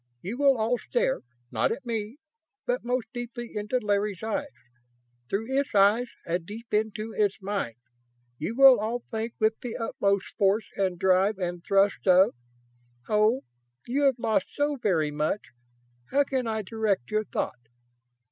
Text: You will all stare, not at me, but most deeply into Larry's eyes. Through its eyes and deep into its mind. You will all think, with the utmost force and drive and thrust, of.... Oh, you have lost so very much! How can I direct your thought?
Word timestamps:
You 0.23 0.39
will 0.39 0.57
all 0.57 0.79
stare, 0.79 1.19
not 1.51 1.71
at 1.71 1.85
me, 1.85 2.17
but 2.65 2.83
most 2.83 3.05
deeply 3.13 3.51
into 3.53 3.77
Larry's 3.77 4.23
eyes. 4.23 4.47
Through 5.29 5.55
its 5.55 5.75
eyes 5.75 6.07
and 6.25 6.43
deep 6.43 6.73
into 6.73 7.13
its 7.15 7.39
mind. 7.39 7.75
You 8.39 8.55
will 8.55 8.79
all 8.79 9.01
think, 9.11 9.33
with 9.39 9.59
the 9.59 9.77
utmost 9.77 10.35
force 10.37 10.65
and 10.75 10.97
drive 10.97 11.37
and 11.37 11.63
thrust, 11.63 12.07
of.... 12.07 12.31
Oh, 13.09 13.41
you 13.85 14.01
have 14.05 14.17
lost 14.17 14.47
so 14.55 14.75
very 14.77 15.11
much! 15.11 15.49
How 16.09 16.23
can 16.23 16.47
I 16.47 16.63
direct 16.63 17.11
your 17.11 17.25
thought? 17.25 17.67